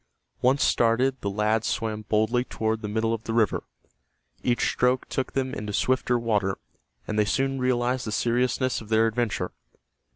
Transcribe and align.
Once 0.41 0.63
started, 0.63 1.15
the 1.21 1.29
lads 1.29 1.67
swam 1.67 2.01
boldly 2.01 2.43
toward 2.43 2.81
the 2.81 2.87
middle 2.87 3.13
of 3.13 3.25
the 3.25 3.33
river. 3.35 3.65
Each 4.41 4.67
stroke 4.67 5.07
took 5.09 5.33
them 5.33 5.53
into 5.53 5.73
swifter 5.73 6.17
water, 6.17 6.57
and 7.07 7.19
they 7.19 7.25
soon 7.25 7.59
realized 7.59 8.07
the 8.07 8.11
seriousness 8.11 8.81
of 8.81 8.89
their 8.89 9.05
adventure. 9.05 9.51